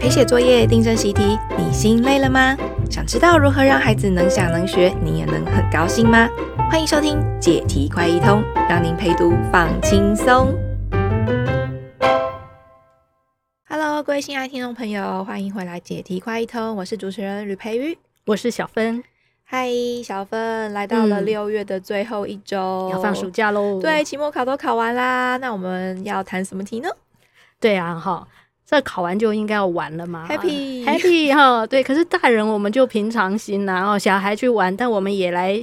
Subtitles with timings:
[0.00, 2.56] 陪写作业、订正习题，你心累了吗？
[2.90, 6.28] 想知道如何让孩子能想能学，你也能很高兴吗？
[6.70, 10.54] 欢迎收听解题快一通，让您陪读放轻松。
[13.68, 19.02] Hello，各位亲爱的听众朋友，欢迎回来解题快一通，我是主持人吕培瑜，我是小芬。
[19.44, 19.68] 嗨，
[20.02, 23.78] 小芬，来到了六月的最后一周，嗯，要放暑假喽。
[23.80, 26.88] 对，期末考都考完啦，那我们要谈什么题呢？
[27.60, 28.26] 对啊，哈。
[28.66, 31.84] 这考完就应该要玩了嘛，Happy Happy 哈，对。
[31.84, 35.62] 可是大人我们就平常心然后小孩去玩，但我们也来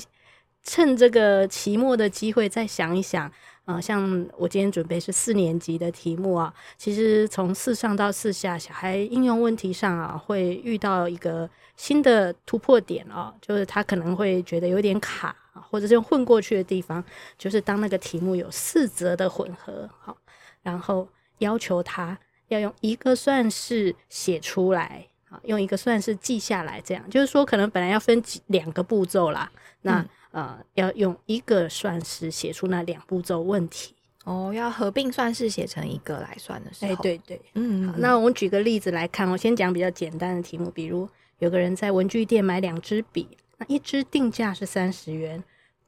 [0.64, 3.26] 趁这个期末的机会再想一想
[3.66, 3.82] 啊、呃。
[3.82, 15.36] 像我今天准备是四年级的题目啊，其实从四上到四下，小孩应用问题上啊，会遇到一个新的突破点啊，就是他可能会觉得有点卡，
[15.72, 17.04] 或者是混过去的地方，
[17.36, 20.16] 就是当那个题目有四则的混合，好，
[20.62, 21.08] 然后
[21.40, 22.16] 要求他。
[22.54, 29.50] 要用一个算式写出来，啊，用一个算式记下来，这样就是说，可能本来要分几两个步骤啦，
[29.82, 30.00] 那、
[30.32, 33.96] 嗯、呃，要用一个算式写出那两步骤问题。
[34.26, 45.44] 哦，要合并算式写成一个来算的时候，哎，对对，嗯，好，那我们举个例子来看，我先讲比较简单的题目，比如有个人在文具店买两支笔，那一支定价是三十元，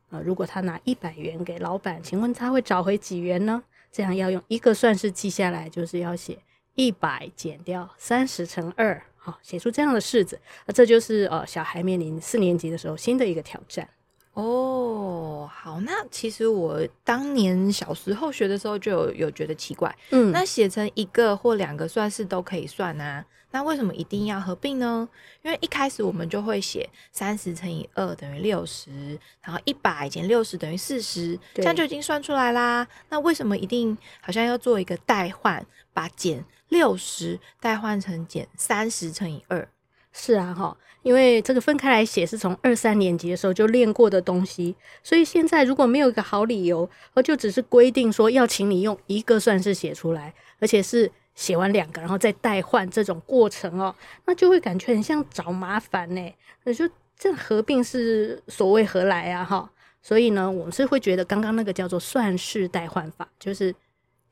[0.09, 3.61] 呃，如果他拿一百元给老板，请问他会找回几元呢？
[3.91, 6.39] 这样要用一个算式记下来，就是要写。
[6.75, 13.88] 一百减掉三十乘二，好，写出这样的式子，那这就是呃小孩面临四年级的时候新的一个挑战。
[14.33, 25.07] 哦，好，那其实我当年小时候学的时候就有有觉得奇怪，嗯，那写成一个或两个算式都可以算啊，那为什么一定要合并呢？
[25.44, 32.88] 因为一开始我们就会写三十乘以二等于六十，然后一百减六十等于四十，这样就已经算出来啦。
[33.09, 35.63] 那为什么一定好像要做一个代换，
[35.94, 39.67] 把减六十代换成减三十乘以二？
[40.11, 56.34] 是啊，哈，因为这个分开来写是从二三年级的时候就练过的东西，所以现在如果没有一个好理由，而就只是规定说要请你用一个算式写出来，而且是写完两个然后再代换这种过程哦，那就会感觉很像找麻烦呢。
[56.63, 59.44] 那就这合并是所谓何来啊？
[59.44, 59.67] 哈，
[60.03, 63.73] 所以呢，我们是会觉得刚刚那个叫做算式代换法，就是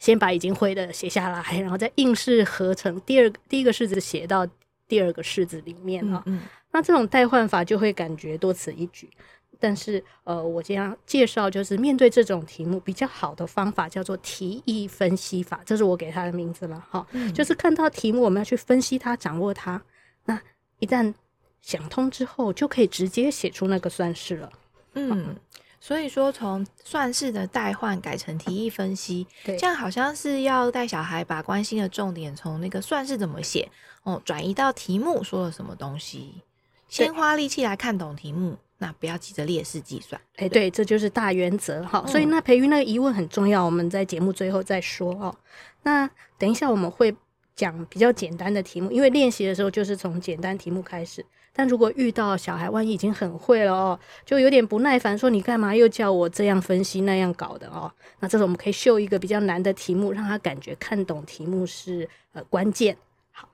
[0.02, 4.46] 先把已经会的写下来，然后再硬是合成第二个第一个式子写到。
[4.92, 6.42] 第二个式子里面哈、嗯嗯，
[6.72, 9.10] 那这种代换法就会感觉多此一举。
[9.58, 17.34] 但是呃，我这样介绍就是面对这种题目比较好的方法叫做题意分析法，这是我给它的名字了哈、嗯。
[17.34, 19.82] 就是看到题目我们要去分析它，掌握它。
[20.26, 20.38] 那
[20.80, 21.14] 一旦
[21.62, 24.52] 想通之后，就可以直接写出那个算式了。
[24.96, 25.38] 嗯。
[25.84, 33.68] 所以说，从算式的代换改成题意分析，对，这样好像是要带小孩把关心的重点从那个算式怎么写
[34.04, 36.44] 哦，转移到题目说了什么东西，
[36.88, 40.22] 先花力气来看懂题目，那不要急着列式计算。
[40.36, 42.06] 哎，对，这就是大原则哈。
[42.06, 45.36] 所以那培育那个疑问很重要，我们在节目最后再说哦。
[45.82, 47.12] 那等一下我们会
[47.56, 51.26] 讲比较简单的题目，因为练习的时候就是从简单题目开始。
[51.54, 57.92] 但如果遇到小孩，万一已经很会了哦，就有点不耐烦，说你干嘛又叫我这样分析那样搞的哦？
[58.20, 62.96] 那这时候我们可以秀一个比较难的题目，让他感觉看懂题目是呃关键。
[63.32, 63.50] 好，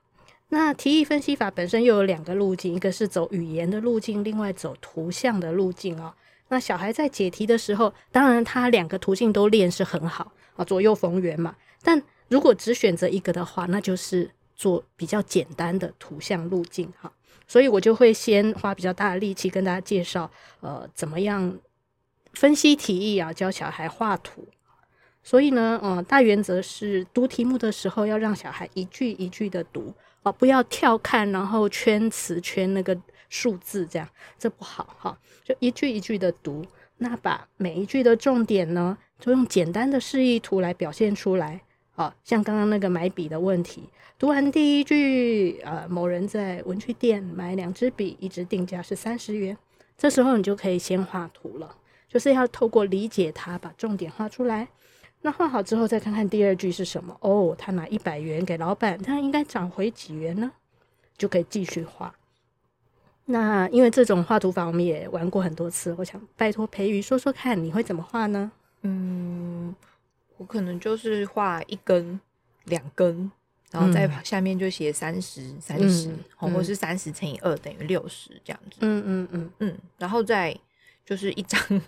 [0.48, 6.14] 那题意分析法本身又有两个路径，一个是走语言的路径，另外走图像的路径哦。
[6.50, 11.56] 那小孩在解题的时候，当然他两个途径都练是很好啊，左右逢源嘛。
[11.82, 17.12] 但如果只选择一个的话，那就是做比较简单的图像路径哈。
[17.48, 21.58] 所以我就会先花比较大的力气跟大家介绍，呃，怎么样
[22.34, 24.46] 分析题意啊，教小孩画图。
[25.22, 29.92] 所以呢，嗯、大原则是读题目的时候要让小孩一句一句的读
[30.22, 32.96] 啊，不要跳看，然后圈词圈那个
[33.28, 34.08] 数字，这样
[34.38, 35.18] 这不好哈。
[35.44, 36.64] 就一句一句的读，
[36.98, 41.62] 那把每一句的重点呢，就用简单的示意图来表现出来。
[41.98, 43.82] 啊，像刚刚那个买笔的问题。
[44.18, 49.56] 读完第一句，呃，某人在文具店买两支笔，一支定价是三十元。
[49.96, 51.74] 这时候你就可以先画图了，
[52.08, 54.68] 就是要透过理解它，把重点画出来。
[55.22, 57.16] 那画好之后，再看看第二句是什么。
[57.20, 60.52] 哦，他拿一百元给老板，他应该涨回几元呢？
[61.16, 62.14] 就可以继续画。
[63.24, 68.52] 那因为这种画图法我们也玩过很多次，我想拜托培瑜说说看，你会怎么画呢？
[68.82, 69.74] 嗯，
[70.38, 72.18] 我可能就是画一根、
[72.64, 73.30] 两根。
[73.70, 78.78] 然后在下面就写三十三十，或者是三十乘以二等于六十这样子。
[78.80, 79.78] 嗯嗯嗯嗯。
[79.98, 80.58] 然后再
[81.04, 81.60] 就是一张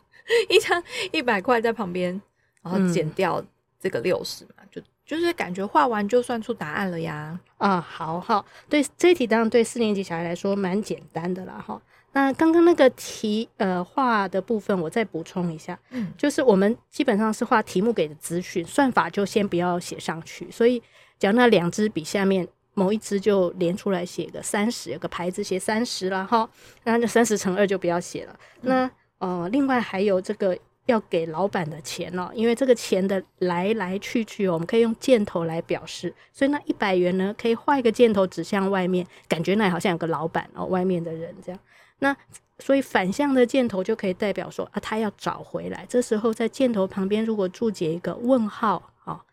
[0.51, 2.21] 一张一百块在旁边，
[2.61, 3.43] 然后减掉
[3.79, 7.41] 这个六十嘛，就就是感觉画完就算出答案了呀。
[7.57, 11.81] 啊，好好，对这一题当然对四年级小孩来说蛮简单的啦，哈。
[12.13, 20.51] 那刚刚那个题呃画的部分，我再补充一下，嗯，就是我们基本上是画题目给的资讯，算法就先不要写上去。
[20.51, 20.83] 所以，
[21.19, 26.49] 讲那两支笔下面某一支就连出来写个三十，有个牌子写三十了哈，
[26.85, 28.39] 那就三十乘二就不要写了。
[28.63, 30.59] 那呃，另外还有这个。
[30.91, 41.61] 要给老板的钱哦，因为这个钱的来来去去，我们可以用箭头来表示，所以那一百元呢，可以画一个箭头指向外面，感觉那里好像有个老板哦，外面的人这样。
[42.01, 42.15] 那
[42.59, 45.87] 所以反向的箭头就可以代表说啊，他要找回来。
[45.89, 49.25] 这时候在箭头旁边如果注解一个问号啊，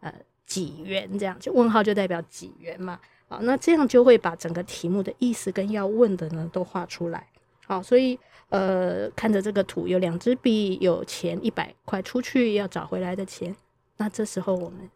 [0.00, 0.12] 呃，
[0.46, 3.00] 几元这样，就问号就代表几元嘛。
[3.28, 7.26] 啊，那这样就会把整个题目的意思跟要问的呢都画出来。
[7.66, 8.18] 好，所以。
[8.48, 13.54] 呃，看着这个图，有两支笔，有钱一百块出去要找回来的钱。
[13.96, 14.88] 那这时候我们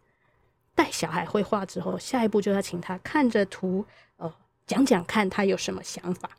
[0.73, 4.33] 带小孩绘画之后，下一步就要请他看着图，呃，
[4.65, 6.29] 讲讲看他有什么想法。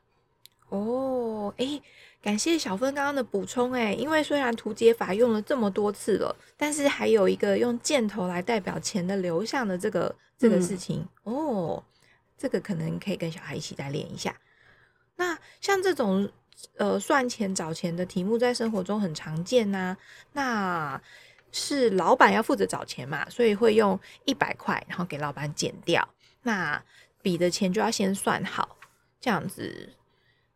[0.71, 1.83] 哦，诶，
[2.23, 11.85] 感谢小芬刚刚的补充，诶，因为虽然图解法用了这么多次了，但是还有一个用箭头来代表钱的流向的这个这个事情，嗯、哦，
[12.39, 14.35] 这个可能可以跟小孩一起再练一下。
[15.17, 16.31] 那像这种。
[16.77, 19.97] 呃，算钱找钱的题目在生活中很常见呐、啊。
[20.33, 21.03] 那
[21.51, 26.09] 是老板要负责找钱嘛，所以会用一百块，然后给老板减掉。
[26.43, 26.83] 那
[27.21, 28.77] 笔的钱就要先算好，
[29.21, 29.91] 这样子，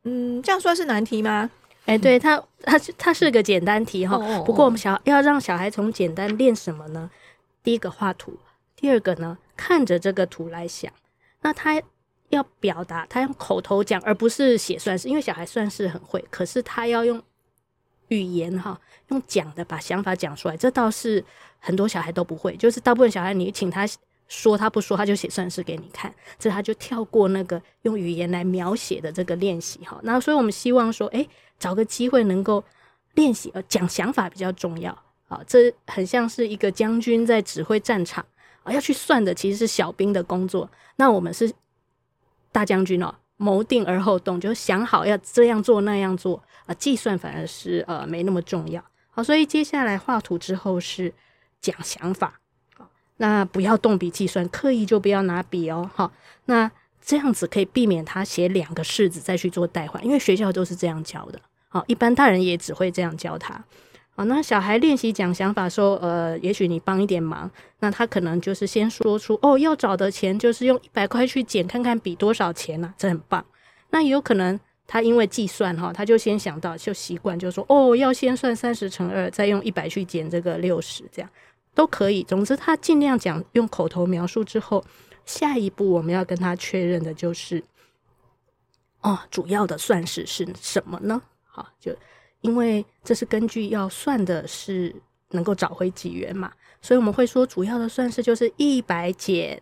[0.05, 1.51] 嗯，这样算是难题吗？
[1.87, 4.17] 哎、欸，对，它，它它是个简单题哈。
[4.45, 7.11] 不过我们小要让小孩从简单练什么呢？
[7.63, 8.39] 第一个画图，
[8.75, 10.93] 第二个呢，看着这个图来想。
[11.41, 11.83] 那他。
[12.31, 17.23] 要表达，他用口头讲，而不是写算式，因为小孩算式很会，可是他要用
[18.09, 21.25] 语言哈，用讲的把想法讲出来，这倒是
[21.61, 22.57] 很多小孩都不会。
[22.57, 23.87] 就是大部分小孩，你请他
[24.27, 29.99] 说，他不说，他就写算式给你看，这他就跳过那个用语言来描写的这个练习哈。
[30.03, 31.29] 那所以我们希望说，诶，
[31.61, 32.63] 找个机会能够
[33.15, 34.91] 练习，呃，讲想法比较重要
[35.29, 35.41] 啊。
[35.47, 38.27] 这很像是一个将军在指挥战场
[38.65, 41.53] 啊，要去算的其实是小兵的工作，那我们是。
[42.57, 48.83] 大将军哦，谋定而后动，就想好要这样做那样做啊，计算反而是呃没那么重要。
[49.11, 51.13] 好，所以接下来画图之后是
[51.61, 52.41] 讲想法，
[53.19, 55.91] 那不要动笔计算，刻意就不要拿笔哦。
[55.95, 56.11] 好，
[56.47, 56.71] 那
[57.03, 61.39] 这样子可以避免他写两个式子再去做代换，因为学校都是这样教的。
[61.69, 63.63] 好，一般大人也只会这样教他。
[64.17, 72.89] 啊，那小孩练习讲想法说，呃，也许你帮一点忙，那他可能就是先说出，哦，要找的钱就是用一百块去减，看看比多少钱呢？
[72.89, 72.95] 啊？
[72.97, 73.45] 这很棒。
[73.91, 81.31] 那也有可能他因为计算哈，他就先想到，就习惯就说，哦，要先算三十乘二，再用一百去减这个六十，这样
[81.75, 82.25] 都可以。
[82.25, 84.83] 总之，他尽量讲用口头描述之后，
[85.27, 87.63] 下一步我们要跟他确认的就是，
[89.03, 91.21] 哦，主要的算式是什么呢？
[91.45, 91.95] 好，就。
[92.47, 94.95] 因为这是根据要算的是
[95.31, 99.61] 能够找回几元嘛，所以我们会说主要的算式就是一百减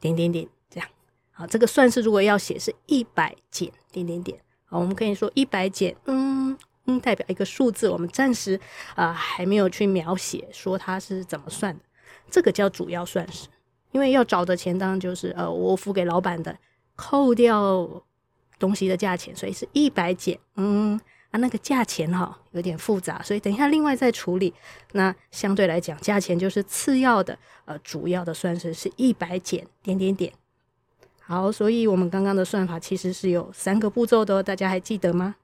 [0.00, 0.88] 点点点这样。
[1.30, 8.58] 好，这个算式如果要写是一百减点点点，好，我们可以说一百减，嗯嗯，代表一个数字，我们暂时
[8.94, 11.84] 啊、还没有去描写说它是怎么算的，
[12.30, 13.48] 这个叫主要算式。
[13.92, 16.56] 因为要找的钱当然就是呃我付给老板的，
[16.94, 18.02] 扣掉
[18.58, 20.98] 东西的价钱，所以是一百减，嗯。
[21.36, 24.52] 啊，那个价钱哈有点复杂，所以等一下另外再处理。
[24.92, 30.32] 那相对来讲，价钱就是次要的，呃，主要的算式是一百减点点点。
[31.20, 35.36] 好，所以我们刚刚的算法其实是有三个步骤的，大家还记得吗？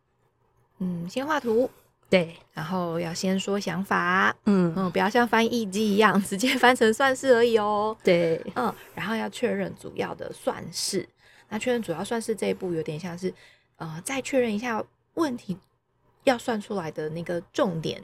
[0.78, 1.68] 嗯，先画图，
[2.08, 7.96] 对，然后要先说想法，嗯嗯，不要像翻译机一样直接翻成算式而已哦。
[8.02, 11.06] 对，嗯，然后要确认主要的算式。
[11.48, 13.34] 那确认主要算式这一步有点像是，
[13.76, 14.82] 呃，再确认一下
[15.14, 15.58] 问题。
[16.24, 18.02] 要算出来的那个重点，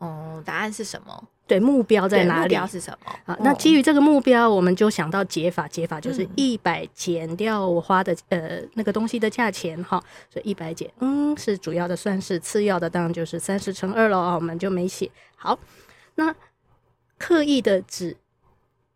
[0.00, 1.28] 嗯，答案是什么？
[1.46, 2.42] 对，目标在哪里？
[2.42, 3.12] 目标是什么？
[3.26, 5.66] 啊，那基于这个目标，我们就想到解法。
[5.66, 10.00] 解法就是一百减掉我花的呃那个东西的价钱哈，
[10.32, 15.10] 所以一百减，嗯，是主要的算式，次要的当然就是三十乘二了，我们就没写。
[15.34, 15.58] 好，
[16.14, 16.32] 那
[17.18, 18.16] 刻意的只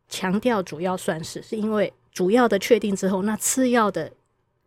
[0.08, 4.12] 强调主要算式，是因为主要的确定之后，那次要的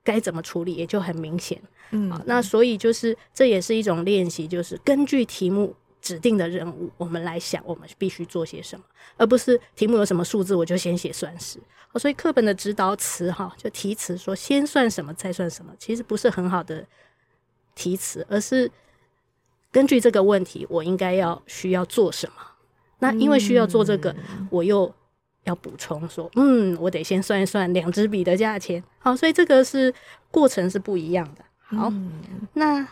[0.08, 1.62] 该怎么处理也就很明显。
[1.92, 8.86] 嗯，好，那所以就是这也是一种练习，就是根据题目指定的任务，我们来想我们必须做些什么，
[9.18, 11.60] 而不是题目有什么数字我就先写算式。
[11.96, 16.86] 所以课本的指导词哈，就题词说先算什么再算什么，其实不是很好的
[17.76, 18.72] 题词，而是
[19.72, 22.36] 根据这个问题，我应该要需要做什么。
[23.00, 24.16] 那因为需要做这个，
[24.50, 24.94] 我又
[25.48, 28.84] 要补充说，嗯，我得先算一算两支笔的价钱。
[29.00, 29.92] 好，所以这个是
[30.30, 31.44] 过程是不一样的。
[31.76, 32.12] 好，嗯、
[32.54, 32.88] 那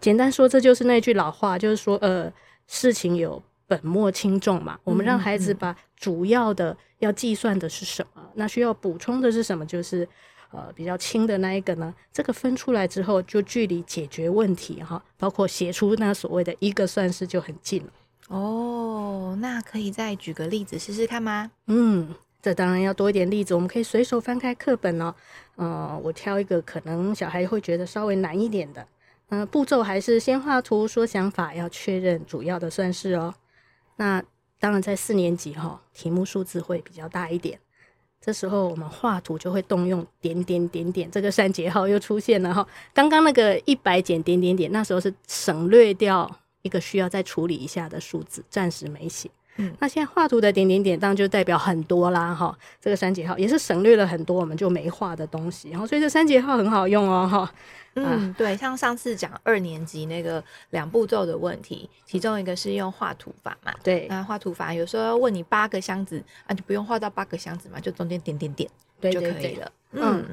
[0.00, 2.30] 简单说，这就是那句老话，就是说，呃，
[2.66, 4.78] 事情有本末轻重嘛。
[4.84, 10.06] 我们让孩子把主要的要计算的是什么，嗯嗯、那需要补充的是什么，就是。
[10.56, 17.90] 呃，比较轻的那一个呢，这个分出来之后，就距离解决问题哈，包括写出那所谓的一个算式就很近了。
[18.28, 21.50] 哦，那可以再举个例子试试看吗？
[21.66, 25.14] 嗯，这当然要多一点例子，我们可以随手翻开课本哦。
[25.56, 28.86] 呃，我挑一个可能小孩会觉得稍微难一点的。
[29.28, 33.34] 呃，步骤还是先画图说想法，要确认主要的算式哦。
[33.96, 34.22] 那
[34.58, 37.58] 当然在四年级哈，题目数字会比较大一点。
[38.20, 42.66] 这时候我们画图就会动用点点点点，这个删节号又出现了哈。
[42.94, 46.30] 刚刚那个一百减点点点，那时候是省略掉
[46.64, 49.30] 一个需要再处理一下的数字，暂时没写。
[49.56, 52.58] 嗯，那现在画图的点点点当然就代表很多啦哈。
[52.80, 57.54] 这个三节号也是省略了很多我们就没画的东西，然后所以这三节号很好用哦哈。
[57.94, 63.72] 嗯，啊、对，像上次讲二年级那个两步骤的问题，其中一个是用画图法嘛。
[63.84, 68.68] 对，那画图法有时候要问你八个箱子啊，就不用画到八个箱子嘛，就中间点点点，
[69.00, 69.70] 对就可以了。
[69.92, 70.26] 嗯，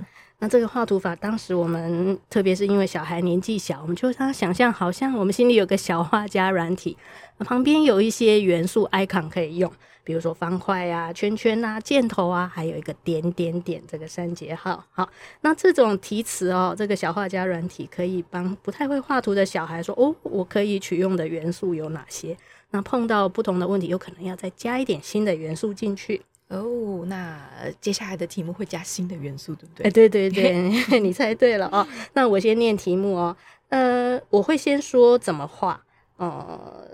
[0.43, 6.97] 那这个画图法，当时我们特别是因为小孩年纪小，我们就让他想象好像我们心里有个小画家软体，
[7.37, 9.71] 旁边有一些元素 icon 可以用。
[10.03, 14.83] 比如说方块啊、圈圈啊、箭头啊，还有一个点点点这个三节号。
[14.89, 15.07] 好，
[15.41, 22.35] 那这种题词哦，这个小画家软体可以帮不太会画图的小孩说哦，我可以取用的元素有哪些？
[22.71, 26.23] 那碰到不同的问题，有可能要再加一点新的元素进去
[26.57, 27.03] 哦。
[27.07, 27.39] 那
[27.79, 29.87] 接下来的题目会加新的元素，对不对？
[29.87, 31.87] 哎，对对对， 你猜对了哦。
[32.13, 33.35] 那我先念题目哦。
[33.69, 35.83] 呃，我会先说怎么画，
[36.17, 36.87] 呃。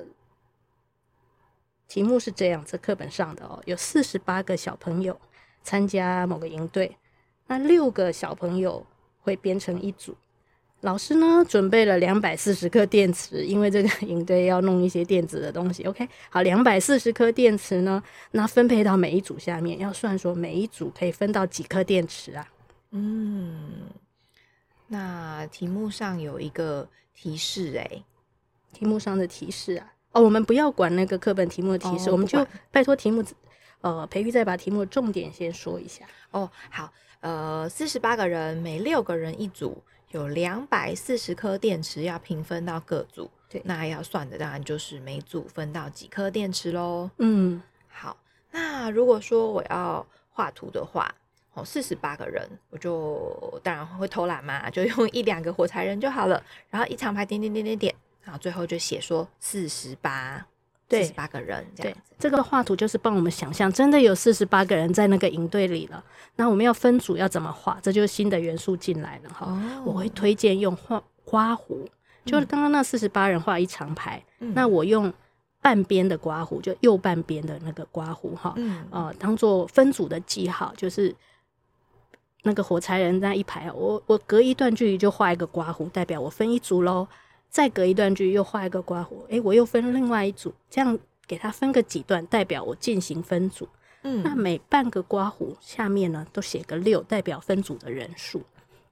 [1.88, 5.18] 题目是这样，这课本上的哦，有四十八个小朋友
[5.64, 6.98] 参加某个营队，
[7.48, 8.86] 那六个小朋友
[9.22, 10.14] 会编成一组。
[10.82, 15.84] 老师呢准备了两百四十颗电池，因为这个营队要弄一些电子的东西。
[15.84, 22.48] OK，好，两百四十颗电池呢，那分配到每一组下面，要算说每一组可以分到几颗电池啊？
[22.92, 23.90] 嗯，
[24.88, 28.04] 那题目上有一个提示诶，
[28.72, 29.94] 题目上的提示啊。
[30.12, 33.24] 哦，我们不要管那个课本题目的提示，哦、我们就拜托题目，
[33.82, 36.06] 呃，培育再把题目重点先说一下。
[36.32, 43.30] 哦，好，呃，四十八个人，每六个人一组，有两百四十颗电池要平分到各组。
[43.50, 47.10] 对，那要算的当然就是每组分到几颗电池喽。
[47.18, 48.18] 嗯，好，
[48.52, 51.10] 那如果说我要画图的话，
[51.54, 57.96] 哦，四十八个人，我就当然会偷懒嘛，就用一两个火柴人就好了，然后一长排点点点点点。
[58.22, 60.46] 然后最后就写说四十八，
[60.90, 62.14] 四十八个人这样子。
[62.18, 66.04] 这个画图就是帮我们想象，真的有四十八个人在那个营队里了。
[66.36, 67.78] 那我们要分组要怎么画？
[67.82, 69.48] 这就是新的元素进来了哈。
[69.48, 71.88] 哦、我会推荐用画刮胡，
[72.26, 75.12] 就是刚刚那四十八人画一长排，嗯、那我用
[75.62, 81.14] 半边的刮胡，就右半边的那个刮胡哈，嗯、呃，当做分组的记号，就是
[82.44, 87.08] 那个火柴人那一排，我我隔一段距离就画一个刮胡，代表我分一组喽。
[87.50, 93.68] 再隔一段距又画一个刮胡，诶，我又分另外一组，这样给它分个几段，代表我进行分组。
[94.04, 98.44] 嗯，那每半个刮胡下面呢，都写个六，代表分组的人数。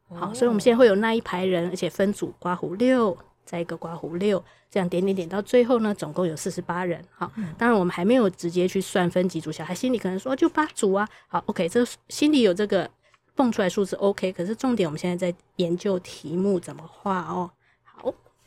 [0.07, 7.03] 哦、好，所以我们现在会有那一排人，而且分组刮胡六，再一个刮胡六，这样点点点到最后呢，总共有四十八人。
[7.12, 11.07] 好，嗯、当然我们还没有直接去算分几组，小孩心里可能说就八组啊。
[11.27, 12.89] 好，OK，这心里有这个
[13.35, 17.50] 蹦出来数字 OK，可是重点我们现在在研究题目怎么画哦。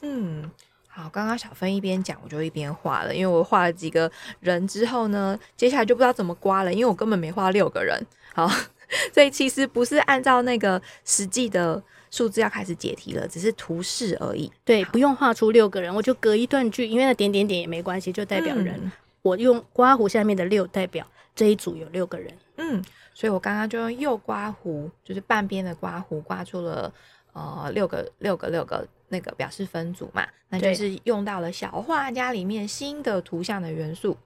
[0.01, 0.51] 嗯，
[0.87, 8.01] 好，刚刚小芬一边讲，我就一边画了，因为我画了几个人之后呢，接下来就不知道怎么刮了，因为我根本没画六个人。
[8.35, 8.49] 好，
[9.13, 14.51] 所以其实不是按照那个实际的数字要开始解题了，只是图示而已。
[14.65, 18.75] 对，不用画出六个人，我就隔一段句，因为那点点点也没关系，就代表人。
[18.83, 22.33] 嗯、我用刮胡下面的六代表这一组有六个人。
[22.57, 22.83] 嗯，
[23.15, 26.93] 所以我刚刚就用右刮胡，就是半边的刮胡，刮出了
[27.33, 28.87] 呃六个六个六个。
[29.09, 34.17] 那个表示分组嘛，那就是用到了小画家里面新的图像的元素。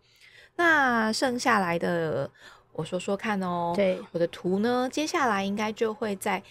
[0.56, 2.30] 那剩下来的，
[2.72, 3.72] 我说说看哦。
[3.74, 6.42] 对，我的图呢，接下来应该就会在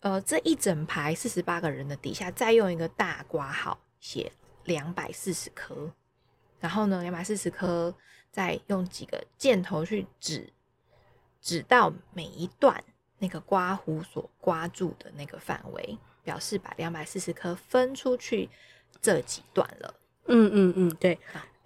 [0.00, 4.30] 呃这一整排四十八个人的底下，再用一个大括号写
[4.64, 5.90] 两百四十颗，
[6.60, 7.94] 然后呢，两百四十颗，
[8.30, 10.52] 再用几个箭头去指
[11.40, 12.84] 指到每一段
[13.18, 15.98] 那个刮胡所刮住的那个范围。
[16.22, 18.48] 表示把两百四十颗分出去
[19.00, 19.94] 这几段了。
[20.26, 21.18] 嗯嗯嗯，对。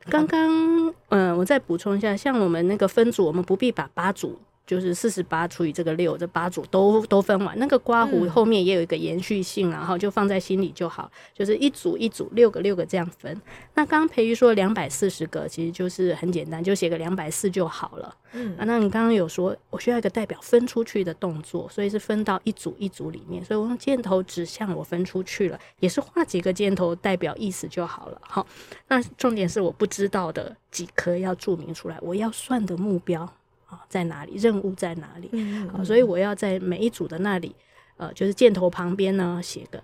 [0.08, 4.40] 刚刚嗯、呃，我再补充一下，像我们那个分组，我们不必把八组。
[4.66, 11.10] 就是四十八除以这个六，这八组都都分完，那个刮胡后面也有一个延续性，然后就放在心里就好。
[11.32, 13.40] 就是一组一组六个六个这样分。
[13.74, 18.16] 那刚刚培瑜说两百四十个，其实就是很简单，就写个两百四就好了。
[18.32, 28.20] 嗯，啊，那你刚刚有说我需要一个代表分出去的动作，所以是分到一组一组里面，所以我用箭头指向我分出去了，也是画几个箭头代表意思就好了。
[28.22, 28.44] 好，
[28.88, 33.32] 那重点是我不知道的几颗要注明出来，我要算的目标。
[33.66, 34.36] 啊，在哪里？
[34.36, 35.26] 任务在哪里？
[35.26, 37.54] 好、嗯嗯，所以我要在每一组的那里，
[37.96, 39.82] 呃，就是箭头旁边呢，写个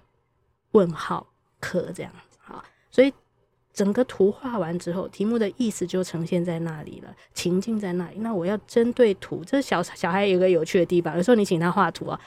[0.70, 1.26] 问号
[1.60, 2.38] 课这样子。
[2.40, 3.12] 好，所以
[3.72, 8.18] 整个图画完之后，题目的意思就呈现在那里了，情境在那里。
[8.18, 12.20] 那我要针对图，这小小孩有个有趣的地方，有时候你请他画图啊，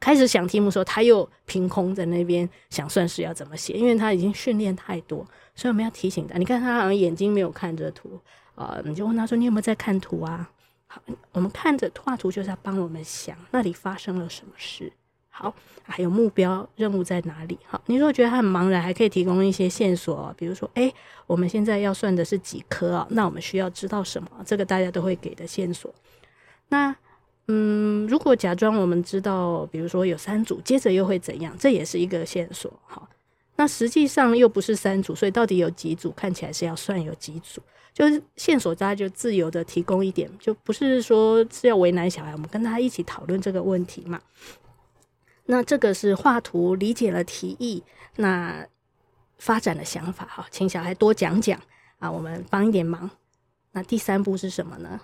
[0.00, 6.38] 开始想题目的时候，他又凭空在那边想算式要怎么写，因为他已经训练太多，所以我们要提醒他。
[6.38, 8.18] 你看他好像眼睛没有看着图
[8.54, 10.48] 啊，呃，你就问他说：“你有没有在看图啊？”
[10.92, 11.00] 好，
[11.32, 14.92] 我们看着画图就是要帮我们想那里发生了什么事。
[15.30, 17.58] 好，还有目标任务在哪里？
[17.66, 20.92] 好，你如果觉得他很茫然，还可以提供一些线索，比如说，哎，
[21.26, 23.06] 我们现在要算的是几颗啊？
[23.08, 24.28] 那我们需要知道什么？
[24.44, 25.90] 这个大家都会给的线索。
[26.68, 26.94] 那，
[27.48, 31.56] 嗯，如果假装我们知道，比如说有三组，接着又会怎样？
[31.58, 32.70] 这也是一个线索。
[32.84, 33.08] 好，
[33.56, 36.10] 那实际上又不是三组，所以到底有几组？
[36.10, 37.62] 看起来是要算有几组。
[37.92, 42.32] 就是线索，大家就自由的提供一点，就不是说是要为难小孩。
[42.32, 44.20] 我们跟他一起讨论这个问题嘛。
[45.44, 47.82] 那这个是画图理解了提议，
[48.16, 48.66] 那
[49.38, 51.60] 发展的想法哈，请小孩多讲讲
[51.98, 53.10] 啊，我们帮一点忙。
[53.72, 55.00] 那第三步是什么呢？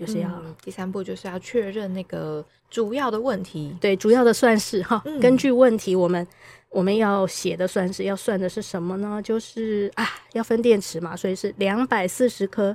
[0.00, 5.20] 就是要、嗯、第三步就是要确认那个主要的问题，对，主要的算式哈、嗯。
[5.20, 6.26] 根据问题，我们
[6.70, 9.20] 我们要写的算式要算的是什么呢？
[9.22, 12.74] 就是啊，要分电池嘛，所以是两百四十颗。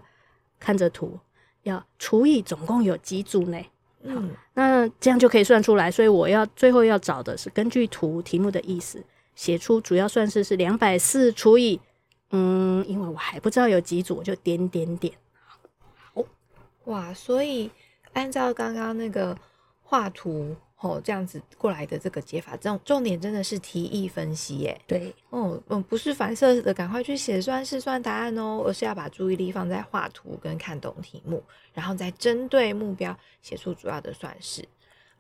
[0.58, 1.20] 看着图，
[1.63, 3.62] 要除以总共有几组呢？
[4.03, 5.91] 嗯，那这样就可以算出来。
[5.91, 9.03] 所以我要最后要找的是根据图题目的意思，
[9.36, 11.80] 写出主要算式是两百四除以
[12.32, 15.13] 嗯，因为我还不知道有几组，我就点点点。
[16.86, 17.69] 哇，所以
[18.13, 19.38] 按照刚刚那个
[19.84, 24.80] 画图哦，这样子过来的这个解法，重重点真的是题意分析耶。
[24.86, 31.41] 对，哦，嗯，不是反射的赶快去写算式算答案哦，而是要把注意力放在画图跟看懂题目，
[31.74, 34.63] 然后再针对目标写出主要的算式，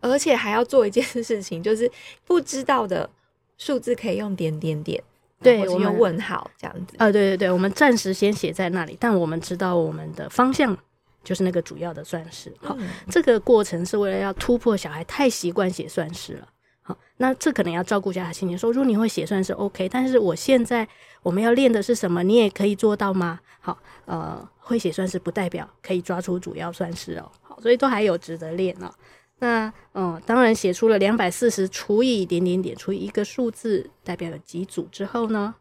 [0.01, 1.91] 而且还要做一件事情，就是
[2.25, 3.09] 不知道的
[3.57, 5.03] 数字可以用点点点，
[5.41, 6.95] 对，我们用问号这样子。
[6.99, 10.77] 呃，对对对，我们暂时先写在那里，但我们知道我们的方向。
[11.25, 16.47] 就是那个主要的算式，好，嗯，这个过程是为了要突破小孩太习惯写算式了，
[16.83, 20.87] 好，那这可能要照顾一下他心情，说如果你会写算式，OK，但是我现在
[21.23, 22.23] 我们要练的是什么？
[22.23, 23.39] 你也可以做到吗？
[23.59, 28.93] 好，呃，会写算式不代表可以抓出主要算式哦，好，所以都还有值得练哦。
[29.39, 35.55] 那嗯，当然写出了两百四十除以点点点除以一个数字，代表有几组之后呢？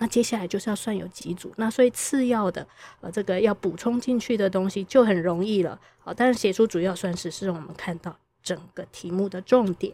[0.00, 2.64] 那接下来就是要算有几组，那所以次要的
[3.00, 5.76] 呃这个要补充进去的东西就很容易了。
[5.98, 9.92] 好，但是写出主要算式是让我们看到整个题目的重点。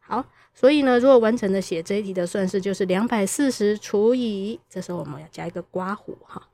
[0.00, 6.48] 好，所以呢，如果完整的写这一题的算式就是两百四十除以，这时候我们要加一个刮弧哈，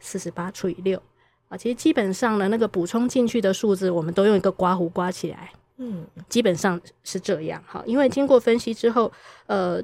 [0.00, 1.00] 四十八除以六
[1.48, 1.56] 啊。
[1.56, 7.84] 其实基本上呢，那个补充进去的数字我们都用一个刮弧刮起来，嗯，基本上是这样哈。
[7.86, 9.12] 因为经过分析之后，
[9.46, 9.80] 呃。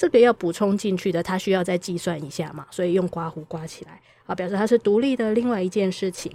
[0.00, 6.34] 这个要补充进去的，它需要再计算一下嘛，所以用刮胡刮起来，啊，表示它是独立的另外一件事情。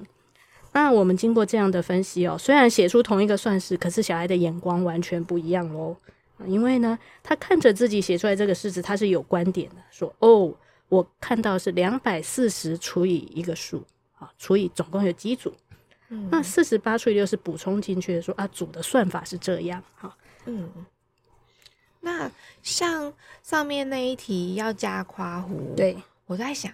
[0.72, 5.98] 那我们经过这样的分析哦，虽然写出同一个算式，可是小孩的眼光完全不一样喽。
[6.46, 10.54] 因为呢，他看着自己写出来这个式子，他是有观点的，说哦，
[10.88, 13.84] 我看到是两百四十除以一个数，
[14.20, 15.52] 啊，除以总共有几组？
[16.10, 20.70] 嗯，那四十八除以六是补充进去的，说啊，组的算法是这样，哈，嗯。
[22.06, 26.72] 那像上面那一题要加括弧，对，我在想，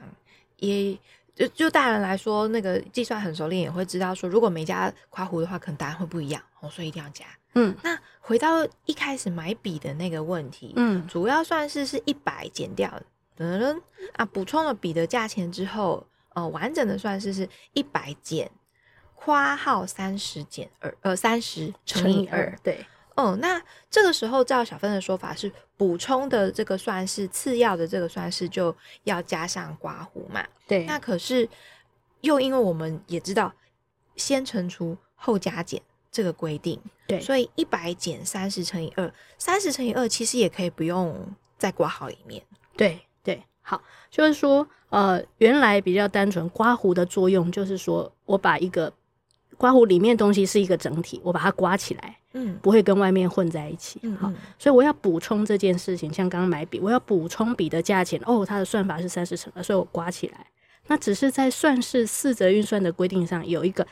[0.58, 0.94] 也
[1.34, 7.24] 就就大人来说，那个计算很熟练，也会知道说，如果没加括弧的话，可能答案会不一样哦，所以一定要加。
[7.54, 13.02] 嗯，那回到一开始买笔的那个问题，嗯，主要算式是一百减掉，
[13.38, 13.82] 嗯
[14.18, 18.52] 啊，补充了笔的价钱之后，呃，完整的算式是一百减
[19.16, 22.86] 括号三十减二，呃，三十乘以二，对。
[23.16, 30.46] 哦，那这个时候照小芬的说法是补充的这个算式，次要的这个算式就要加上刮胡嘛？
[30.68, 30.86] 对。
[30.86, 31.48] 那可是
[32.22, 33.54] 又因为我们也知道
[34.16, 42.44] 先乘除后加减这个规定，对，所以一百减三十乘以二，三十乘以二其实也可以不用在括号里面。
[42.76, 43.44] 对对。
[43.64, 48.92] 好，就是说，呃，原来比较单纯刮胡的作用，就是说我把一个
[49.56, 54.00] 刮胡里面东西是一个整体，我把它刮起来，嗯，不会跟外面混在一起。
[54.04, 60.48] 嗯，好，所以我要补充这件事情，像刚刚买笔，我要补充笔的价钱，哦，它的算法是三十乘二，所以我刮起来。
[60.88, 63.86] 那只是在算式四则运算的规定上有一个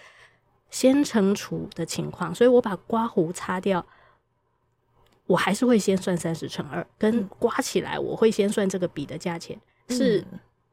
[0.69, 3.85] 先乘除的情况，所以我把刮胡擦掉。
[5.27, 9.55] 我还是会先算三十乘二，跟刮起来我会先算这个笔的价钱，
[9.87, 10.25] 嗯、是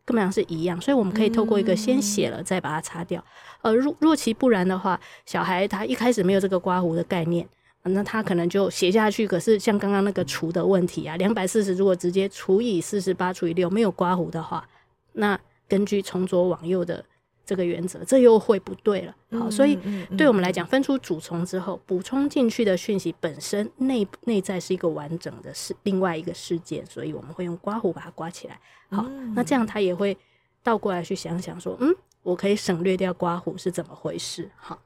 [0.02, 3.22] 根本上是一样，所以我们可以透过一个先写了再把它擦掉。
[3.60, 7.46] 呃，若若其不然的话，小孩他一开始没有这个刮胡的概念，
[7.88, 9.26] 那他可能就写下去。
[9.26, 14.68] 可是像刚刚那个除的问题啊，两百四十如果直接除以四十八除以六没有刮胡的话，
[15.12, 17.04] 那根据从左往右的。
[17.48, 19.14] 这个原则，这又会不对了。
[19.38, 19.78] 好，所以
[20.18, 28.58] 对我们来讲，分出主从之后，补充进去的讯息本身内内在是一个完整的事，另外一个事件，所以我们会用刮胡把它刮起来。
[28.90, 30.18] 好，那这样他也会
[30.64, 31.94] 倒过来去想想说，嗯，
[32.24, 34.50] 我可以省略掉刮胡是怎么回事？
[34.56, 34.82] 好，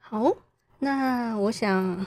[0.00, 0.36] 好，
[0.80, 2.06] 那我想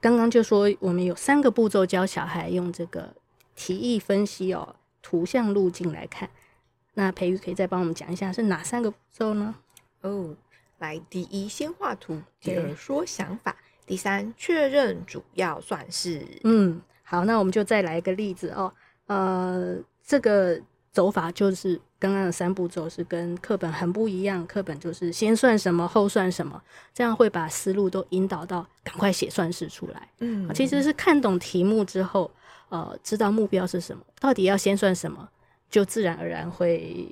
[0.00, 3.14] 刚刚就说我们有三个步骤教小孩用这个
[3.54, 6.28] 提议分析哦，图像路径来看。
[6.94, 9.54] 那培育可以再帮我们讲一下是哪三个步骤呢？
[10.00, 10.34] 哦，
[10.78, 16.26] 来，第一先画图，第二说想法，第三确认主要算式。
[16.44, 18.72] 嗯，好，那我们就再来一个例子哦。
[19.06, 20.58] 呃，这个
[20.90, 30.08] 走法就是刚刚的三步骤是跟课本很不一样，课本就是先算什么后算什么，这样会把思路都引导到赶快写算式出来。
[30.18, 32.30] 嗯，其实是看懂题目之后，
[32.68, 35.28] 呃，知道目标是什么，到底要先算什么。
[35.68, 37.08] 就自然而然会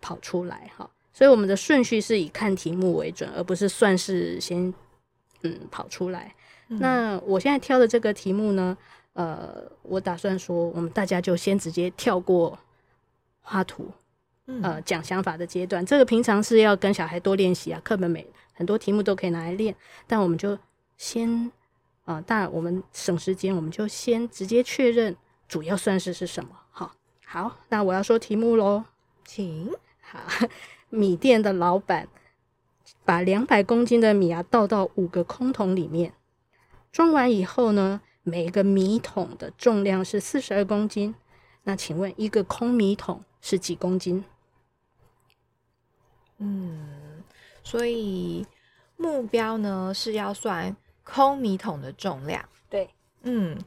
[0.00, 4.72] 跑出来哈，所以我们的顺序是以看题目为准，而不是算式先
[5.42, 6.32] 嗯跑出来。
[6.68, 6.78] 嗯。
[6.78, 8.78] 那我现在挑的这个题目呢，
[9.14, 12.56] 呃，我打算说，我们大家就先直接跳过
[13.42, 13.90] 画图，
[14.62, 15.84] 呃，讲想法的阶段。
[15.84, 19.74] 这个平常是要跟小孩多练习啊，课本每很多题目都可以拿来练，
[20.06, 20.56] 但我们就
[20.96, 21.50] 先
[22.04, 25.16] 啊，当然我们省时间，我们就先直接确认
[25.48, 26.50] 主要算式是什么。
[27.28, 28.84] 好，那我要说题目喽，
[29.24, 29.74] 请。
[30.00, 30.20] 好，
[30.88, 32.06] 米店的老板
[33.04, 36.12] 把两百公斤的米啊倒到五个空桶里面，
[36.92, 41.16] 装完以后呢，每个米桶的重量是四十二公斤。
[41.64, 44.24] 那请问一个空米桶是几公斤？
[46.38, 47.22] 嗯，
[47.62, 48.46] 所以
[48.96, 52.48] 目标呢是要算空米桶的重量。
[52.68, 52.90] 对，
[53.22, 53.58] 嗯，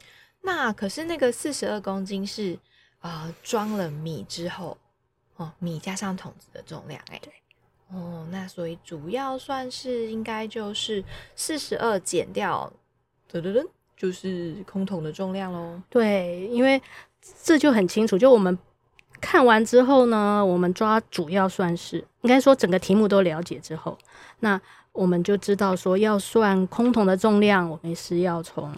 [0.41, 2.57] 那可是那个四十二公斤是。
[3.01, 4.77] 啊、呃，装了米之后，
[5.37, 7.31] 哦，米加上桶子的重量，哎，对，
[7.93, 11.01] 哦，那所以主要算是应该就是
[11.33, 12.69] 四十二减掉，
[13.31, 15.81] 噔噔噔，就是空桶的重量喽。
[15.89, 16.81] 对，因为
[17.41, 18.59] 这就很清楚，就我们
[19.19, 23.97] 看完之后呢，我们抓主要算式，应该说整个题目都了解之后，
[24.39, 24.59] 那
[24.91, 28.71] 我们就知道说要算空桶的重量，我们是要从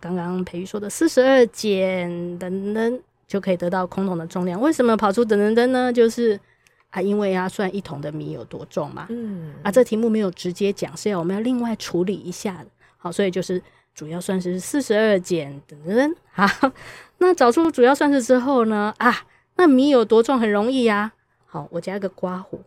[0.00, 3.00] 刚刚培育说的四十二减等等。
[3.28, 4.58] 就可以得到空桶的重量。
[4.58, 5.92] 为什么跑出等等等呢？
[5.92, 6.40] 就是
[6.88, 9.06] 啊，因为要算一桶的米有多重嘛。
[9.10, 9.52] 嗯。
[9.62, 12.66] 啊，这题目没有直接讲，是要我们要另外处理一下的。
[12.96, 13.62] 好，所以就是
[13.94, 16.14] 主要算式四十二减等等等。
[16.32, 16.72] 好，
[17.18, 18.94] 那找出主要算式之后呢？
[18.96, 19.14] 啊，
[19.58, 21.12] 那米有多重很容易呀。
[21.44, 22.62] 好，我加一个刮胡，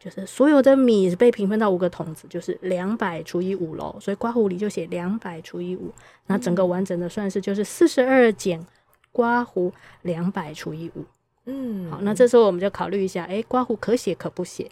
[0.00, 3.96] 就是所有的米被平分到五个桶子，就是两百除以五喽。
[4.00, 5.92] 所以刮胡里就写两百除以五。
[6.26, 8.66] 那整个完整的算式就是四十二减。
[9.12, 11.02] 刮胡两百除以五，
[11.46, 14.70] 嗯，好，那这时候我们就考虑一下，哎，刮胡可写可不写，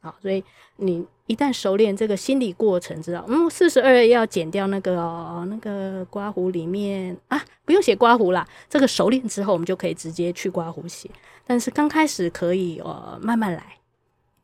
[0.00, 0.44] 好，所以
[0.76, 11.10] 你一旦熟练这个心理过程，知道，嗯，四十二要减掉那个、哦、那个刮胡里面啊，不用写刮胡啦，这个熟练之后，我们就可以直接去刮胡写，
[11.46, 13.78] 但是刚开始可以呃，慢慢来，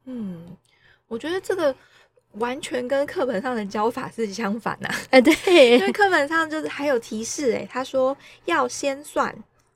[0.04, 0.56] 嗯，
[1.08, 1.74] 我觉得这个。
[2.36, 4.96] 完全跟课本上的教法是相反呐、啊！
[5.10, 5.34] 哎，对，
[5.78, 8.16] 因为课本上就是还有提示，哎，他说
[8.46, 9.30] 要先算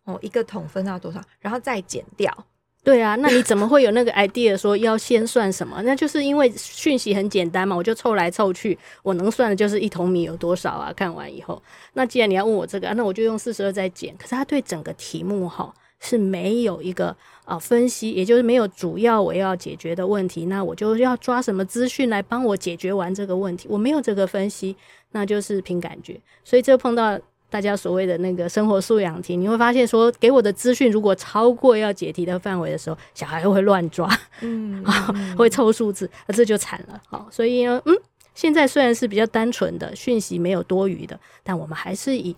[0.04, 2.46] 哦，一个桶分到多少，然后再减掉。
[2.86, 5.82] 对啊，那你怎么会有那个 idea 说要先算什么？
[5.82, 10.92] 那就是因为讯息很简单嘛，我就凑来凑去，我能算的就是一桶米有多少啊？
[10.92, 11.60] 看完以后，
[11.94, 14.14] 那既然你要问我这个，那我就用四十二再减。
[14.16, 15.74] 可是他对整个题目哈。
[15.98, 23.66] 是没有一个啊分析，也就是没有主要我要解决的问题，那我就要抓什么资讯来帮我解决完这个问题。
[23.70, 24.76] 我没有这个分析，
[25.12, 26.20] 那就是凭感觉。
[26.44, 27.18] 所以这碰到
[27.48, 34.08] 大家所谓的那个生活素养题，你会发现说，给我的资讯如果超过要解题的范围的时候，小孩会乱抓，
[34.40, 37.00] 嗯， 嗯会凑数字，那这就惨了。
[37.06, 37.96] 好，所以呢，嗯，
[38.34, 42.36] 现在虽然是比较单纯的讯息，没有多余的，但我们还是以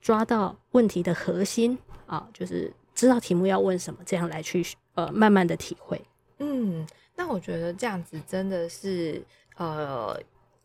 [0.00, 2.72] 抓到问题的核心啊，就是。
[2.92, 4.62] 知道题目要问什么，这样来去
[4.94, 5.98] 呃慢慢的体会。
[6.38, 6.86] 嗯，
[7.16, 9.22] 那我觉得这样子真的是
[9.56, 10.20] 呃。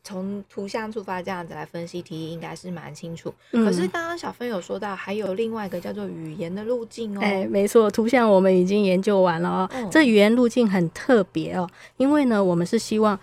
[0.05, 3.33] 从图像出发，这样子来分析题应该是蛮清楚。
[3.51, 7.21] 嗯、可是刚刚小芬有说到，还有另外一个叫做语言的路径哦。
[7.23, 9.69] 哎、欸，没错，图像我们已经研究完了哦。
[9.73, 13.19] 嗯、这语言路径很特别哦，因为呢，我们是希望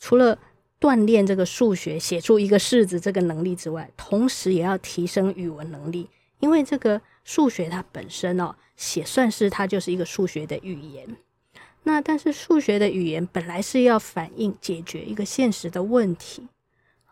[0.00, 0.36] 除了
[0.80, 6.08] 锻炼这个数学写出一个式子这个能力之外，同时也要提升语文能力。
[6.40, 11.16] 因为这个数学它本身哦，写算式它就是一个数学的语言。
[11.84, 16.46] 那但是数学的语言本来是要反映解决一个现实的问题，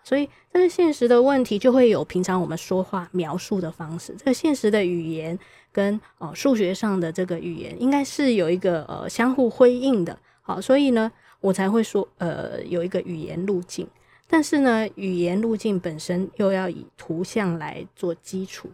[0.04, 4.14] 所以这个现实的问题就会有平常我们说话描述的方式。
[4.16, 5.38] 这个现实的语言
[5.72, 13.86] 跟哦数学上的这个语言应该是有一个呃相互辉映的，好，所以呢我才会说呃有一个语言路径。
[14.28, 18.70] 但是呢语言路径本身又要以图像来做基础。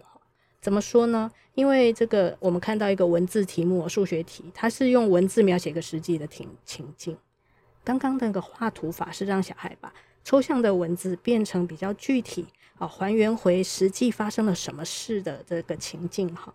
[0.67, 1.31] 怎么说呢？
[1.55, 7.17] 因为这个，我们看到一个文字题目，数学题，它是用文字描写一个实际的情情境。
[7.85, 12.45] 刚刚那个画图法是让小孩把抽象的文字变成比较具体
[12.79, 16.53] 啊，还原回实际发生了什么事的这个情境哈。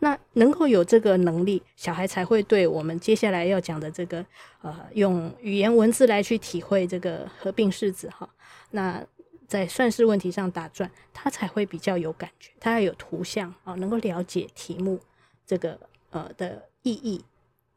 [0.00, 4.26] 那能够有这个能力，小孩才会对我们接下来要讲的这个
[4.60, 8.28] 呃，用语言文字来去体会这个合并式子哈。
[8.72, 9.06] 那
[9.46, 12.50] 在算式问题上打转，他才会比较有感觉。
[12.60, 14.98] 他要有图像啊，能够了解题目
[15.46, 15.78] 这个
[16.10, 17.24] 呃的意义，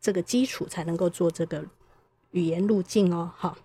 [0.01, 1.63] 这个基础才能够做这个
[2.31, 3.31] 语言路径哦。
[3.35, 3.57] 好，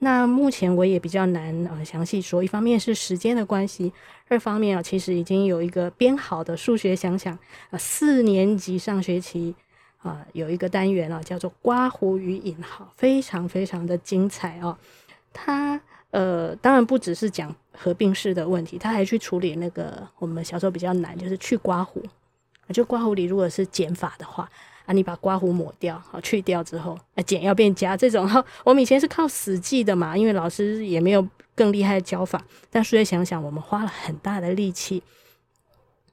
[0.00, 3.92] 那目前我也比较难呃详细说，一方面是时间的关系，
[4.28, 7.38] 二方面啊，其实已经有一个编好的数学想想
[7.70, 9.54] 啊，四年级上学期
[9.98, 14.76] 啊有一个单元啊，叫做刮胡与引号，非常非常的精彩哦。
[15.36, 15.78] 他。
[16.12, 22.02] 呃，当然不只是讲合并式的问题，他还去处理那个我们小时候比较难，就是去刮胡。
[22.72, 24.48] 就刮胡里如果是减法的话，
[24.86, 28.26] 啊，你把刮胡抹掉，好去掉之后，啊，减要变加这种。
[28.26, 32.42] 哈，我们以前是靠死记的嘛，因为老师也没有更厉害的教法。
[32.70, 35.02] 但数学想想，我们花了很大的力气，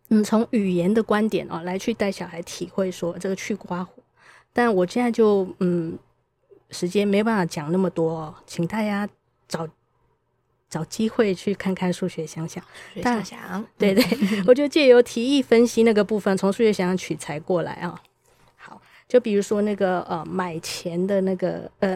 [0.10, 4.04] 嗯，从语言的观点啊来去带小孩体会说这个去刮胡。
[4.52, 5.98] 但我现在就嗯，
[6.74, 9.08] 时间没办法讲那么多哦，请大家
[9.48, 9.68] 找。
[10.70, 12.60] 找机会去看看数学想想，
[12.96, 14.04] 数学想想，对对，
[14.48, 18.02] 我就借由提议分析那个部分，从数学想想取材过来啊。
[18.56, 21.96] 好，就比如说那个呃买钱的那个呃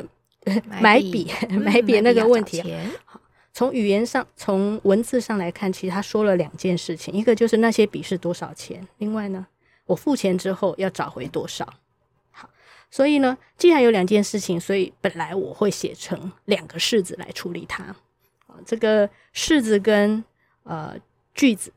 [0.80, 2.80] 买笔买笔那个问题啊。
[3.06, 3.20] 好，
[3.52, 9.48] 从语言上从文字上来看，其实他说了两件事情，一个就是那些笔是多少钱，另外呢，
[9.88, 11.68] 我付钱之后要找回多少。
[12.90, 17.96] 所以呢，既然有两件事情，所以本来我会写成两个式子来处理它。
[18.66, 20.24] 这个式子跟
[20.64, 20.96] 呃
[21.36, 21.72] 句子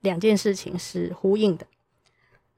[0.00, 1.66] 两件事情是呼应的。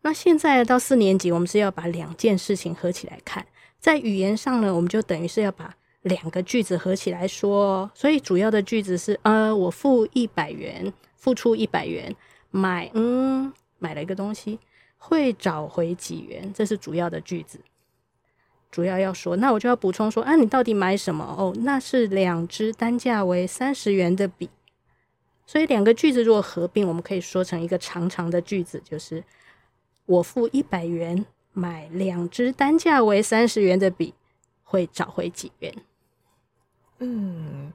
[0.02, 3.46] 那现在到四年级，我们是要把两件事情合起来看。
[3.78, 7.88] 在语言上呢，我们就等于是要把两个句子合起来说。
[7.94, 12.14] 所以主要的句子是：呃，我付一百元，付出一百元
[12.50, 14.58] 买，嗯，买了一个东西，
[14.96, 16.50] 会找回几元？
[16.52, 17.60] 这是主要的句子。
[18.70, 21.24] 主要要说，那我就要补充说，啊，你到底买什么？
[21.24, 24.48] 哦，那是两支单价为三十元的笔。
[25.44, 29.24] 所以两个句子如果合并，我们可以说成一个长长的句子，就是
[30.06, 34.14] 我付一百元买两支单价为三十元的笔，
[34.62, 35.74] 会找回几元？
[37.00, 37.72] 嗯。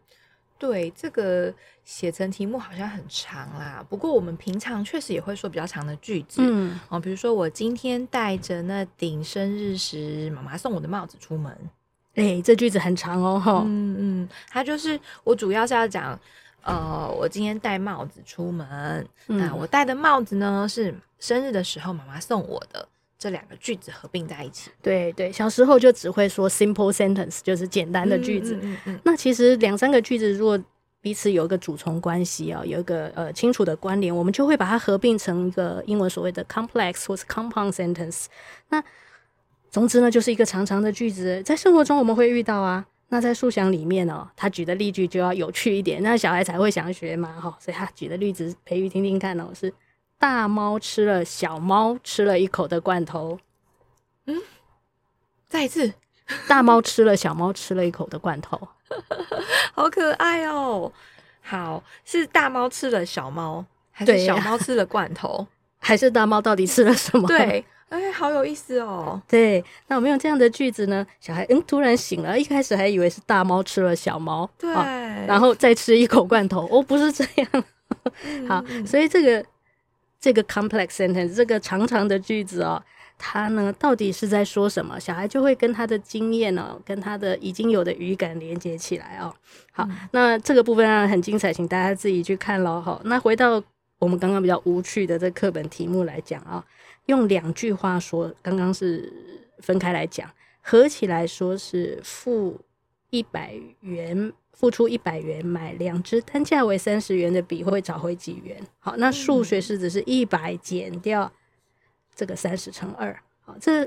[0.58, 11.52] 对，这个写成题目好像很长啦，不过我们平常确实也会说比较长的句子，嗯，哦，比如说我今天戴着那顶生日时妈妈送我的帽子出门，
[12.16, 16.18] 哎、欸，这句子很长哦，哈，嗯嗯，它就是我主要是要讲，
[16.64, 22.88] 呃，我今天戴帽子出门，嗯、那我戴的帽子呢是生日的时候妈妈送我的。
[23.26, 28.54] 这两个句子合并在一起，对对，小时候就只会说 simple sentence，就是简单的句子。
[28.62, 30.62] 嗯嗯嗯、那其实两三个句子如果
[31.02, 38.26] 彼此有一个主从关系啊，有一个呃清楚的关联，我们就会把它合并成一个英文所谓的 complex 或是 compound sentence。
[38.70, 38.84] 那
[39.72, 42.86] 总之呢，就是一个长长的句子，在生活中我们会遇到啊。
[43.10, 47.58] 那在数想里面哦，他举的例句就要有趣一点，那小孩才会想学嘛，哈。
[47.60, 49.74] 所以他举的例子，培育听听看哦，是。
[50.26, 53.38] 大猫吃了小猫吃了一口的罐头，
[54.26, 54.42] 嗯，
[55.48, 55.94] 再一次，
[56.50, 58.60] 大猫吃了小猫吃了一口的罐头，
[59.76, 60.92] 好可爱哦。
[61.44, 65.46] 好，是大猫吃了小猫，还是小猫吃了罐头，
[65.78, 67.28] 还是大猫到底吃了什么？
[67.30, 69.22] 对，哎，好有意思哦。
[69.28, 74.74] 对，那我们用这样的句子呢，小孩嗯突然醒了，一开始还以为是大猫吃了小猫，对，
[75.28, 77.64] 然后再吃一口罐头，哦，不是这样。
[78.48, 79.46] 好，所以这个。
[80.20, 82.82] 这个 complex sentence 这个长长的句子哦，
[83.18, 85.00] 它呢到底是在说什么？
[85.00, 89.34] 小孩就会跟他的经验哦，跟他的已经有的语感连接起来哦。
[89.72, 92.82] 好，嗯、那这个部分啊很精彩，请大家自己去看喽。
[92.82, 93.62] 好，那回到
[94.00, 96.64] 我们刚刚比较无趣的这课本题目来讲啊，
[97.06, 99.12] 用两句话说，刚刚是
[99.60, 100.30] 分开来讲，
[100.62, 102.60] 合起来说是付
[103.16, 104.34] 一百元。
[104.58, 108.58] 付出一百元买两支单价为三十元的笔，会找回几元？
[108.80, 111.30] 好，那数学式子是一百减掉
[112.16, 113.14] 这个三十乘二。
[113.42, 113.86] 好，这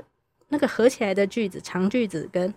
[0.49, 2.53] 那个合起来的句子，长句子跟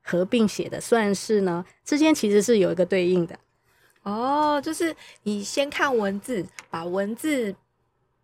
[0.00, 3.38] 合并写的算式呢，之间其实是有一个对应的。
[4.04, 7.54] 哦，就是你先看文字，把文字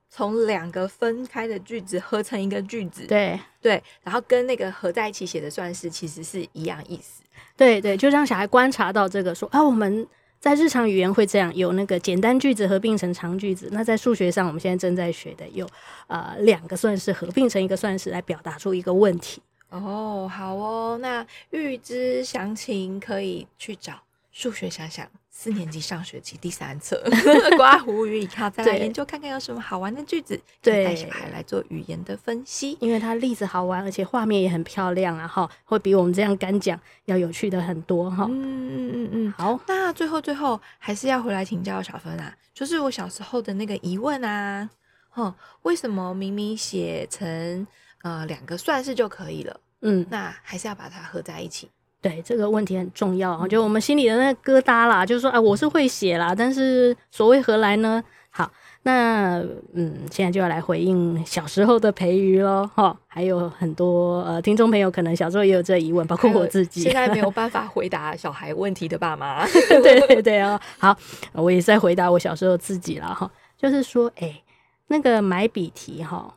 [0.09, 3.07] 从两个分开的句子合成一个句子。
[3.07, 7.23] 对对，然后跟那个合在一起写的算式其实是一样意思。
[7.57, 10.07] 对对，就让小孩观察到这个说，啊，我们
[10.38, 13.68] 在日常语言会这样，有那个简单句子合并成长句子。
[13.72, 15.68] 那在数学上，我们现在正在学的有
[16.07, 19.40] 呃两个算式合并成一个算式来表达出一个问题。
[19.70, 23.94] 哦，好哦，那预知详情可以去找
[24.31, 25.09] 数学想想。
[25.38, 26.99] 四年级上学期第三册，
[27.59, 38.25] 刮胡语以后再来研究看看有什么好玩的句子，对，带小孩来做语言的分析，因为它例子好玩，而且画面也很漂亮啊，哈，会比我们这样干讲要有趣的很多哈。
[38.31, 44.68] 嗯嗯嗯嗯，好，那最后最后还是要回来请教小芬啊，就是我小时候的那个疑问啊，
[45.11, 47.66] 哼，为什么明明写成
[48.03, 51.68] 呃两个算式就可以了，嗯，那还是要把它合在一起？
[52.07, 58.01] 对，这个问题很重要啊，就我们心里的那个疙瘩啦，就是说啊，我是会写啦，但是所谓何来呢？
[58.31, 58.49] 好，
[58.83, 59.40] 那
[59.73, 62.64] 嗯，现在就要来回应小时候的培育喽。
[62.73, 69.45] 哈，还有很多呃听众朋友可能小时候也有这疑问，包括我自己，现在没有办法 回答小孩问题的爸妈，
[69.83, 70.97] 对对对哦，好，
[71.33, 74.40] 我也在回答我小时候自己了哈，就是说，哎，
[74.87, 76.37] 那个买笔题哈，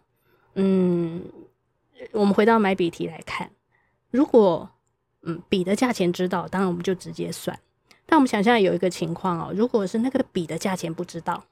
[0.56, 1.22] 嗯，
[2.14, 3.52] 我们回到买笔题来看，
[4.10, 4.68] 如果
[5.24, 7.58] 嗯，笔的价钱知道，当然我们就直接算。
[8.06, 11.44] 但我们想象有一个情况哦，如果是那个笔的价钱不知道，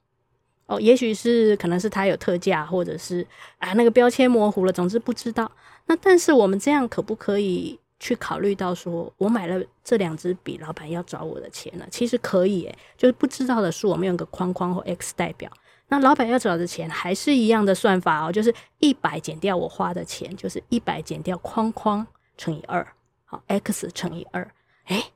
[0.66, 3.26] 哦，也许是可能是它有特价，或者是
[3.60, 5.52] 啊那个标签模糊了，总之不知道。
[5.86, 11.86] 那但是我们这样可不可以去考虑到说，我买了这两支笔，老板要找我的钱呢？
[11.92, 15.52] 其实可以诶，就是不知道的数，我们用个框框或 X 代表。
[15.90, 22.86] 那老板要找的钱还是一样的算法哦，就是一百减掉我花的钱，就是一百减掉框框乘以二。
[23.30, 24.50] 好，x 乘以二，
[24.86, 25.12] 哎，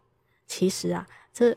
[0.45, 1.55] 其实啊，这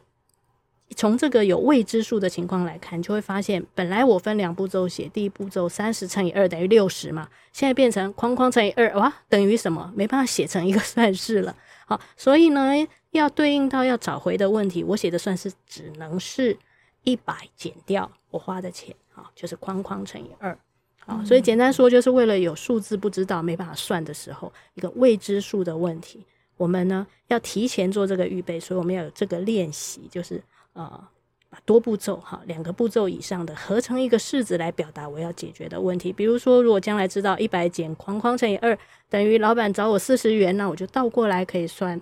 [0.97, 9.93] 从这个有未知数的情况来看，就会发现，本来我分两步骤写，第一步骤三十乘以二等于六十嘛，现在变成框框乘以二，哇，等于什么？
[9.97, 11.57] 没办法写成一个算式了。
[11.87, 12.71] 好，所以呢，
[13.11, 16.57] 要对应到要找回的问题，我写的算式只能是
[17.03, 20.57] 一百减掉我花的钱，好，就是框框乘以二。
[21.01, 26.25] 好，所以简单说，就是为了有数字不知道、没办法算的时候，一个未知数的问题。
[26.57, 31.09] 我们呢要提前做这个预备，所以我们要有这个练习，就是呃
[31.51, 36.13] 把多步骤哈两个步骤以上的合成一个式子来表达我要解决的问题。
[36.13, 38.77] 比如说，如果将来知道一百减框框乘以二
[39.09, 42.01] 等于老板找我四十元，那我就倒过来可以算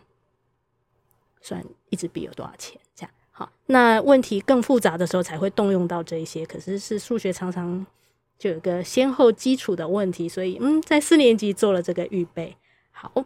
[1.40, 3.50] 算一支笔有多少钱，这样好。
[3.66, 7.84] 那问题更复杂的时候才会动用到这一些，可是是数学常常
[8.38, 12.56] 就有个先后基础的问题，所以嗯，在四年级做了这个预备，
[12.90, 13.24] 好。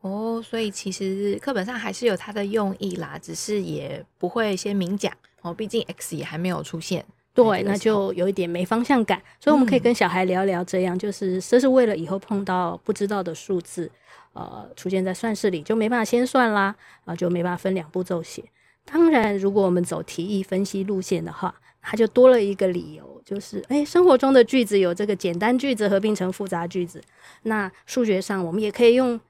[0.00, 7.04] 哦，所以其实课本上还是有它的用意啦，只是也不会先明讲哦，毕竟 x 也还没有出现。
[7.32, 13.90] 对，那就有一点没方向感，所以我们可以跟小孩聊聊，这样、嗯、就是这是为了以后碰到不知道的数字，
[14.32, 18.42] 呃，出现在算式里就没办法先算啦，啊，就没办法分两步骤写。
[18.84, 27.00] 当然，如果我们走题意分析路线的话，它就多了一个理由，就是哎，生活中的句子有这个简单句子合并成复杂句子，
[27.42, 29.20] 那数学上我们也可以用。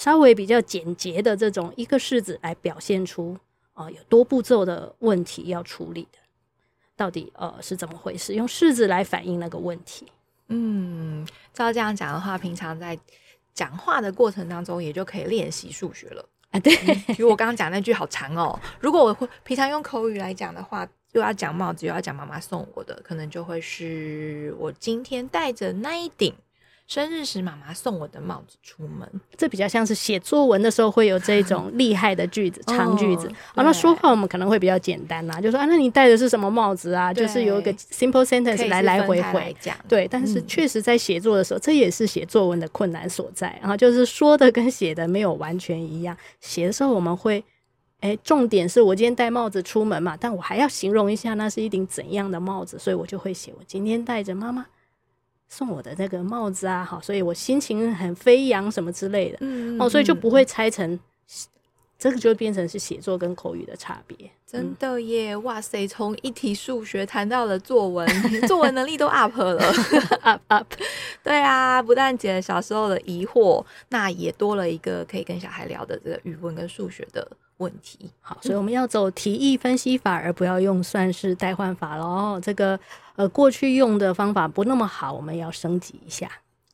[0.00, 3.36] 稍微比较简洁的这种一个式子来表现出
[3.74, 6.18] 啊、呃、有多步骤的问题要处理的，
[6.96, 8.32] 到底呃是怎么回事？
[8.32, 10.06] 用式子来反映那个问题。
[10.48, 12.98] 嗯，照这样讲的话，平常在
[13.52, 16.58] 讲话的过程当中，也就可以练习数学了啊。
[16.60, 16.74] 对，
[17.14, 18.58] 比如我刚刚讲那句好长哦。
[18.80, 26.32] 如果我会平常用口语来讲的话，又要讲帽子，又要讲妈妈送我的，可能就会是我今天戴着那一顶。
[26.90, 33.28] 生日时，妈妈送我的帽子出门，这比较像是写作文的时候会有这种 厉害的句子，长句子。
[33.54, 37.14] 哦，那说话我们可能会比较简单啦，就说啊，那你戴的是什么帽子啊？
[37.14, 39.76] 就是有一个 simple sentence 来来回回讲。
[39.88, 43.56] 对，但是确实在写作的时候，这也是写作文的困难所在。
[43.60, 47.44] 然后就是说的跟写的没有完全一样，写的时候我们会
[48.00, 54.66] 哎，重点是我今天戴帽子出门嘛，但我还要形容一下那是一顶怎样的帽子，所以我就会写我今天戴着妈妈
[55.50, 60.98] 送我的那个帽子啊，好，所以我心情很飞扬什么之类的，嗯，哦，所以就不会拆成。
[61.98, 65.34] 这个就变成是写作跟口语的差别，真的耶！
[65.34, 68.08] 嗯、哇塞，从一题数学谈到了作文，
[68.48, 69.62] 作文能力都 up 了，
[70.22, 70.66] up up。
[71.22, 78.10] 对啊，不但解了小时候的疑惑，那也多了一个可以跟小孩聊的这个语文跟数学的问题。
[78.22, 82.40] 好，所以我们要走题意分析法，而不要用算式代换法喽。
[82.42, 82.80] 这个
[83.20, 86.26] 呃，过去用的方法不那么好，我们要升级一下。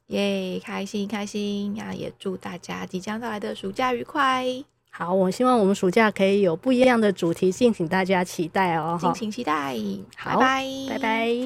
[0.06, 1.92] 耶，开心开心那！
[1.92, 4.44] 也祝大家即将到来的暑假愉快。
[4.92, 8.96] 好，我希望我们暑假可以有不一样的主题，敬请大家期待哦！
[9.02, 9.74] 敬请期待，
[10.16, 11.36] 好，拜拜，拜拜。